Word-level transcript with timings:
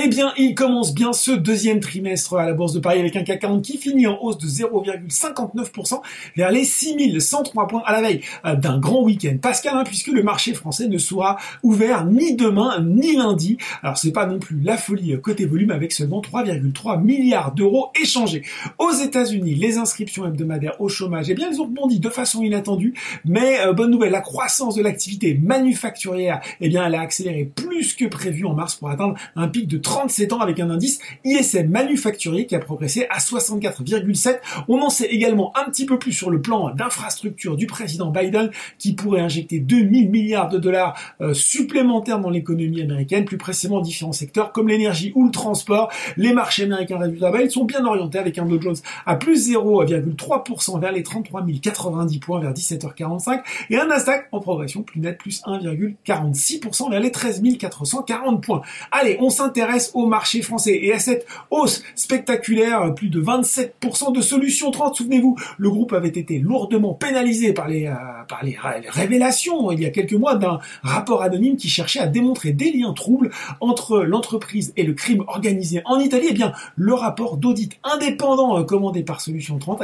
Eh 0.00 0.06
bien, 0.06 0.32
il 0.36 0.54
commence 0.54 0.94
bien 0.94 1.12
ce 1.12 1.32
deuxième 1.32 1.80
trimestre 1.80 2.36
à 2.36 2.46
la 2.46 2.52
Bourse 2.52 2.72
de 2.72 2.78
Paris 2.78 3.00
avec 3.00 3.16
un 3.16 3.24
CAC 3.24 3.40
40 3.40 3.62
qui 3.62 3.78
finit 3.78 4.06
en 4.06 4.16
hausse 4.22 4.38
de 4.38 4.46
0,59% 4.46 6.00
vers 6.36 6.52
les 6.52 6.64
6103 6.64 7.66
points 7.66 7.82
à 7.84 7.94
la 7.94 8.02
veille 8.02 8.20
euh, 8.44 8.54
d'un 8.54 8.78
grand 8.78 9.02
week-end 9.02 9.36
pascal, 9.42 9.76
hein, 9.76 9.82
puisque 9.84 10.06
le 10.06 10.22
marché 10.22 10.54
français 10.54 10.86
ne 10.86 10.98
sera 10.98 11.36
ouvert 11.64 12.04
ni 12.04 12.36
demain 12.36 12.80
ni 12.80 13.16
lundi. 13.16 13.58
Alors, 13.82 13.98
c'est 13.98 14.12
pas 14.12 14.24
non 14.24 14.38
plus 14.38 14.60
la 14.60 14.76
folie 14.76 15.14
euh, 15.14 15.16
côté 15.16 15.46
volume 15.46 15.72
avec 15.72 15.90
seulement 15.90 16.20
3,3 16.20 17.02
milliards 17.02 17.50
d'euros 17.50 17.90
échangés. 18.00 18.44
Aux 18.78 18.92
États-Unis, 18.92 19.56
les 19.56 19.78
inscriptions 19.78 20.24
hebdomadaires 20.24 20.80
au 20.80 20.88
chômage, 20.88 21.28
eh 21.28 21.34
bien, 21.34 21.48
elles 21.50 21.60
ont 21.60 21.64
rebondi 21.64 21.98
de 21.98 22.08
façon 22.08 22.44
inattendue, 22.44 22.94
mais 23.24 23.58
euh, 23.62 23.72
bonne 23.72 23.90
nouvelle, 23.90 24.12
la 24.12 24.20
croissance 24.20 24.76
de 24.76 24.82
l'activité 24.82 25.34
manufacturière, 25.34 26.40
eh 26.60 26.68
bien, 26.68 26.86
elle 26.86 26.94
a 26.94 27.00
accéléré 27.00 27.46
plus 27.46 27.94
que 27.94 28.04
prévu 28.04 28.44
en 28.44 28.54
mars 28.54 28.76
pour 28.76 28.90
atteindre 28.90 29.16
un 29.34 29.48
pic 29.48 29.66
de 29.66 29.78
37 29.88 30.34
ans 30.34 30.40
avec 30.40 30.60
un 30.60 30.68
indice 30.68 31.00
ISM 31.24 31.70
manufacturier 31.70 32.44
qui 32.44 32.54
a 32.54 32.58
progressé 32.58 33.06
à 33.08 33.20
64,7. 33.20 34.38
On 34.68 34.82
en 34.82 34.90
sait 34.90 35.06
également 35.06 35.50
un 35.56 35.64
petit 35.70 35.86
peu 35.86 35.98
plus 35.98 36.12
sur 36.12 36.28
le 36.28 36.42
plan 36.42 36.74
d'infrastructure 36.74 37.56
du 37.56 37.66
président 37.66 38.10
Biden 38.10 38.50
qui 38.78 38.92
pourrait 38.92 39.22
injecter 39.22 39.60
2000 39.60 40.10
milliards 40.10 40.50
de 40.50 40.58
dollars 40.58 40.94
euh, 41.22 41.32
supplémentaires 41.32 42.20
dans 42.20 42.28
l'économie 42.28 42.82
américaine, 42.82 43.24
plus 43.24 43.38
précisément 43.38 43.80
différents 43.80 44.12
secteurs 44.12 44.52
comme 44.52 44.68
l'énergie 44.68 45.10
ou 45.14 45.24
le 45.24 45.30
transport. 45.30 45.90
Les 46.18 46.34
marchés 46.34 46.64
américains 46.64 46.98
résultats, 46.98 47.32
ils 47.40 47.50
sont 47.50 47.64
bien 47.64 47.82
orientés 47.86 48.18
avec 48.18 48.36
un 48.36 48.44
Dow 48.44 48.60
Jones 48.60 48.76
à 49.06 49.16
plus 49.16 49.50
0,3% 49.50 50.80
vers 50.80 50.92
les 50.92 51.02
33 51.02 51.46
090 51.62 52.18
points 52.18 52.40
vers 52.40 52.52
17h45 52.52 53.40
et 53.70 53.78
un 53.78 53.86
Nasdaq 53.86 54.28
en 54.32 54.40
progression 54.40 54.82
plus 54.82 55.00
nette 55.00 55.16
plus 55.16 55.40
1,46% 55.44 56.90
vers 56.90 57.00
les 57.00 57.10
13 57.10 57.42
440 57.58 58.42
points. 58.42 58.60
Allez, 58.92 59.16
on 59.20 59.30
s'intéresse 59.30 59.77
au 59.94 60.06
marché 60.06 60.42
français 60.42 60.78
et 60.82 60.92
à 60.92 60.98
cette 60.98 61.26
hausse 61.50 61.82
spectaculaire, 61.94 62.94
plus 62.94 63.08
de 63.08 63.20
27% 63.20 64.12
de 64.14 64.20
solutions 64.20 64.70
30. 64.70 64.96
Souvenez-vous, 64.96 65.36
le 65.58 65.70
groupe 65.70 65.92
avait 65.92 66.08
été 66.08 66.38
lourdement 66.38 66.94
pénalisé 66.94 67.52
par 67.52 67.68
les, 67.68 67.86
euh, 67.86 67.94
par 68.28 68.44
les, 68.44 68.56
révélations 68.88 69.72
il 69.72 69.80
y 69.80 69.86
a 69.86 69.90
quelques 69.90 70.12
mois 70.12 70.36
d'un 70.36 70.58
rapport 70.82 71.22
anonyme 71.22 71.56
qui 71.56 71.68
cherchait 71.68 72.00
à 72.00 72.06
démontrer 72.06 72.52
des 72.52 72.70
liens 72.70 72.92
troubles 72.92 73.30
entre 73.60 74.00
l'entreprise 74.00 74.72
et 74.76 74.84
le 74.84 74.94
crime 74.94 75.24
organisé 75.26 75.82
en 75.84 75.98
Italie. 75.98 76.28
Eh 76.30 76.34
bien, 76.34 76.52
le 76.76 76.94
rapport 76.94 77.36
d'audit 77.36 77.78
indépendant 77.84 78.58
euh, 78.58 78.62
commandé 78.64 79.02
par 79.02 79.20
Solution 79.20 79.58
30 79.58 79.82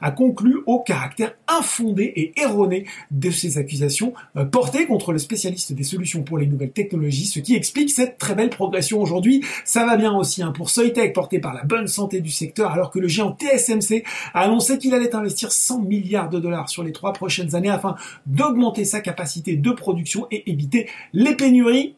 a, 0.00 0.10
conclu 0.10 0.58
au 0.66 0.80
caractère 0.80 1.34
infondé 1.48 2.12
et 2.16 2.40
erroné 2.40 2.86
de 3.10 3.30
ces 3.30 3.58
accusations 3.58 4.12
euh, 4.36 4.44
portées 4.44 4.86
contre 4.86 5.12
le 5.12 5.18
spécialiste 5.18 5.72
des 5.72 5.84
solutions 5.84 6.22
pour 6.22 6.38
les 6.38 6.46
nouvelles 6.46 6.72
technologies, 6.72 7.26
ce 7.26 7.40
qui 7.40 7.54
explique 7.54 7.90
cette 7.90 8.18
très 8.18 8.34
belle 8.34 8.50
progression 8.50 9.00
aujourd'hui. 9.00 9.44
Ça 9.64 9.86
va 9.86 9.96
bien 9.96 10.14
aussi 10.14 10.42
hein, 10.42 10.52
pour 10.52 10.70
Soitec, 10.70 11.12
porté 11.12 11.38
par 11.38 11.54
la 11.54 11.64
bonne 11.64 11.86
santé 11.86 12.20
du 12.20 12.30
secteur, 12.30 12.72
alors 12.72 12.90
que 12.90 12.98
le 12.98 13.08
géant 13.08 13.36
TSMC 13.36 14.04
a 14.34 14.40
annoncé 14.40 14.78
qu'il 14.78 14.94
allait 14.94 15.14
investir 15.14 15.52
100 15.52 15.82
milliards 15.82 16.28
de 16.28 16.38
dollars 16.38 16.68
sur 16.68 16.82
les 16.82 16.92
trois 16.92 17.12
prochaines 17.12 17.54
années 17.54 17.70
afin 17.78 17.96
d'augmenter 18.26 18.84
sa 18.84 19.00
capacité 19.00 19.56
de 19.56 19.70
production 19.70 20.26
et 20.30 20.50
éviter 20.50 20.88
les 21.12 21.34
pénuries 21.34 21.94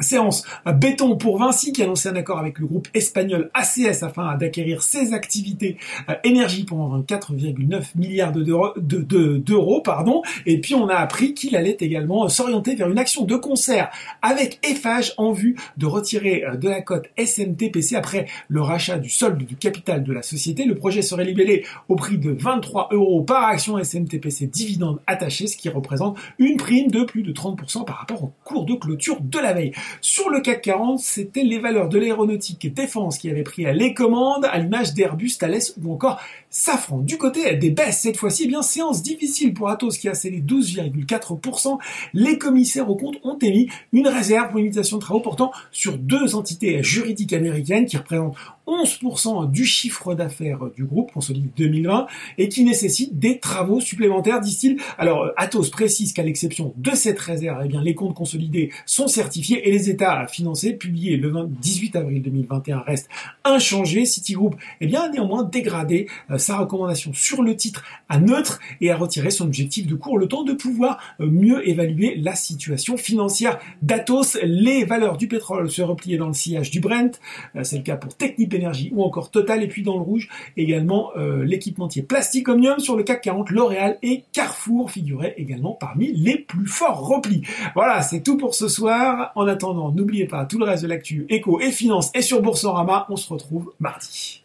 Séance 0.00 0.44
béton 0.66 1.16
pour 1.16 1.38
Vinci 1.38 1.72
qui 1.72 1.82
a 1.82 1.84
annoncé 1.84 2.08
un 2.08 2.16
accord 2.16 2.38
avec 2.38 2.58
le 2.58 2.66
groupe 2.66 2.88
espagnol 2.94 3.50
ACS 3.54 4.02
afin 4.02 4.36
d'acquérir 4.36 4.82
ses 4.82 5.12
activités 5.12 5.76
euh, 6.08 6.14
énergie 6.24 6.64
pour 6.64 6.98
4,9 6.98 7.82
milliards 7.94 8.32
d'euros. 8.32 8.72
De, 8.76 9.80
pardon. 9.84 10.22
Et 10.46 10.60
puis 10.60 10.74
on 10.74 10.88
a 10.88 10.96
appris 10.96 11.34
qu'il 11.34 11.56
allait 11.56 11.76
également 11.80 12.28
s'orienter 12.28 12.74
vers 12.74 12.90
une 12.90 12.98
action 12.98 13.24
de 13.24 13.36
concert 13.36 13.90
avec 14.22 14.58
Eiffage 14.62 15.14
en 15.16 15.32
vue 15.32 15.56
de 15.76 15.86
retirer 15.86 16.44
euh, 16.44 16.56
de 16.56 16.68
la 16.68 16.80
cote 16.82 17.06
SMTPC 17.16 17.94
après 17.94 18.26
le 18.48 18.62
rachat 18.62 18.98
du 18.98 19.08
solde 19.08 19.44
du 19.44 19.56
capital 19.56 20.02
de 20.02 20.12
la 20.12 20.22
société. 20.22 20.64
Le 20.64 20.74
projet 20.74 21.02
serait 21.02 21.24
libellé 21.24 21.64
au 21.88 21.96
prix 21.96 22.18
de 22.18 22.32
23 22.32 22.88
euros 22.92 23.22
par 23.22 23.44
action 23.44 23.82
SMTPC 23.82 24.46
dividende 24.46 25.00
attaché, 25.06 25.46
ce 25.46 25.56
qui 25.56 25.68
représente 25.68 26.18
une 26.38 26.56
prime 26.56 26.90
de 26.90 27.04
plus 27.04 27.22
de 27.22 27.32
30% 27.32 27.84
par 27.84 27.98
rapport 27.98 28.24
au 28.24 28.32
cours 28.44 28.64
de 28.64 28.74
clôture 28.74 29.20
de 29.20 29.38
la 29.38 29.52
veille. 29.52 29.72
Sur 30.00 30.30
le 30.30 30.40
CAC 30.40 30.62
40, 30.62 30.98
c'était 30.98 31.42
les 31.42 31.58
valeurs 31.58 31.88
de 31.88 31.98
l'aéronautique 31.98 32.64
et 32.64 32.70
défense 32.70 33.18
qui 33.18 33.30
avaient 33.30 33.42
pris 33.42 33.64
les 33.72 33.94
commandes, 33.94 34.44
à 34.44 34.58
l'image 34.58 34.94
d'Airbus, 34.94 35.38
Thales 35.38 35.60
ou 35.82 35.92
encore 35.92 36.20
Safran. 36.50 36.98
Du 36.98 37.18
côté 37.18 37.56
des 37.56 37.70
baisses, 37.70 38.00
cette 38.00 38.16
fois-ci, 38.16 38.44
eh 38.44 38.48
bien 38.48 38.62
séance 38.62 39.02
difficile 39.02 39.54
pour 39.54 39.68
Atos 39.68 39.98
qui 39.98 40.08
a 40.08 40.14
scellé 40.14 40.40
12,4%. 40.40 41.78
Les 42.12 42.38
commissaires 42.38 42.88
au 42.88 42.96
compte 42.96 43.16
ont 43.24 43.38
émis 43.38 43.68
une 43.92 44.08
réserve 44.08 44.50
pour 44.50 44.58
limitation 44.58 44.98
de 44.98 45.02
travaux 45.02 45.20
portant 45.20 45.52
sur 45.72 45.98
deux 45.98 46.34
entités 46.34 46.82
juridiques 46.82 47.32
américaines 47.32 47.86
qui 47.86 47.96
représentent 47.96 48.36
11% 48.66 49.50
du 49.50 49.64
chiffre 49.64 50.14
d'affaires 50.14 50.60
du 50.76 50.84
groupe 50.84 51.12
consolidé 51.12 51.50
2020 51.56 52.06
et 52.38 52.48
qui 52.48 52.64
nécessitent 52.64 53.18
des 53.18 53.38
travaux 53.38 53.80
supplémentaires, 53.80 54.40
disent-ils. 54.40 54.78
Alors 54.98 55.30
Atos 55.36 55.70
précise 55.70 56.12
qu'à 56.12 56.22
l'exception 56.22 56.72
de 56.76 56.90
cette 56.92 57.18
réserve, 57.18 57.62
eh 57.64 57.68
bien 57.68 57.82
les 57.82 57.94
comptes 57.94 58.14
consolidés 58.14 58.70
sont 58.86 59.08
certifiés 59.08 59.68
et 59.68 59.72
les 59.72 59.90
états 59.90 60.26
financiers 60.26 60.74
publiés 60.74 61.16
le 61.16 61.32
18 61.48 61.96
avril 61.96 62.22
2021 62.22 62.80
restent 62.80 63.08
inchangés. 63.44 64.04
Citigroup 64.06 64.54
eh 64.80 64.86
bien, 64.86 65.02
a 65.02 65.08
néanmoins 65.08 65.42
dégradé 65.42 66.08
euh, 66.30 66.38
sa 66.38 66.58
recommandation 66.58 67.12
sur 67.12 67.42
le 67.42 67.56
titre 67.56 67.84
à 68.08 68.18
neutre 68.18 68.60
et 68.80 68.90
a 68.90 68.96
retiré 68.96 69.30
son 69.30 69.44
objectif 69.44 69.86
de 69.86 69.94
cours 69.94 70.18
le 70.18 70.28
temps 70.28 70.44
de 70.44 70.52
pouvoir 70.52 70.98
euh, 71.20 71.26
mieux 71.26 71.68
évaluer 71.68 72.16
la 72.16 72.34
situation 72.34 72.96
financière 72.96 73.58
d'Atos. 73.82 74.38
Les 74.42 74.84
valeurs 74.84 75.16
du 75.16 75.28
pétrole 75.28 75.70
se 75.70 75.82
repliaient 75.82 76.18
dans 76.18 76.28
le 76.28 76.34
sillage 76.34 76.70
du 76.70 76.80
Brent. 76.80 77.20
Euh, 77.56 77.64
c'est 77.64 77.78
le 77.78 77.82
cas 77.82 77.96
pour 77.96 78.16
Technip 78.16 78.53
Energy 78.54 78.90
ou 78.92 79.02
encore 79.02 79.30
Total. 79.30 79.62
Et 79.62 79.68
puis 79.68 79.82
dans 79.82 79.96
le 79.96 80.02
rouge, 80.02 80.28
également 80.56 81.10
l'équipementier 81.16 82.02
Plastic 82.02 82.48
Omnium 82.48 82.78
sur 82.78 82.96
le 82.96 83.02
CAC 83.02 83.22
40, 83.22 83.50
L'Oréal 83.50 83.98
et 84.02 84.24
Carrefour 84.32 84.90
figuraient 84.90 85.34
également 85.36 85.72
parmi 85.72 86.12
les 86.12 86.38
plus 86.38 86.66
forts 86.66 87.06
replis. 87.06 87.42
Voilà, 87.74 88.02
c'est 88.02 88.22
tout 88.22 88.36
pour 88.36 88.54
ce 88.54 88.68
soir. 88.68 89.32
En 89.34 89.46
attendant, 89.46 89.90
n'oubliez 89.90 90.26
pas 90.26 90.44
tout 90.44 90.58
le 90.58 90.64
reste 90.64 90.82
de 90.82 90.88
l'actu 90.88 91.26
éco 91.28 91.60
et 91.60 91.70
finance 91.70 92.10
et 92.14 92.22
sur 92.22 92.42
Boursorama. 92.42 93.06
On 93.08 93.16
se 93.16 93.32
retrouve 93.32 93.72
mardi. 93.80 94.43